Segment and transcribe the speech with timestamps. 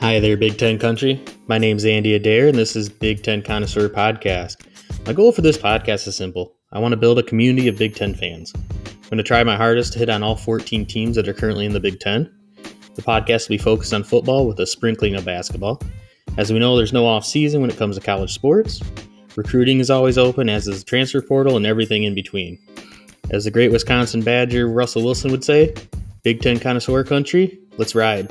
[0.00, 1.20] Hi there, Big Ten country.
[1.48, 4.64] My name is Andy Adair, and this is Big Ten Connoisseur Podcast.
[5.04, 7.96] My goal for this podcast is simple I want to build a community of Big
[7.96, 8.52] Ten fans.
[8.54, 11.66] I'm going to try my hardest to hit on all 14 teams that are currently
[11.66, 12.32] in the Big Ten.
[12.94, 15.82] The podcast will be focused on football with a sprinkling of basketball.
[16.36, 18.80] As we know, there's no off season when it comes to college sports.
[19.34, 22.56] Recruiting is always open, as is the transfer portal and everything in between.
[23.30, 25.74] As the great Wisconsin Badger Russell Wilson would say,
[26.22, 28.30] Big Ten connoisseur country, let's ride.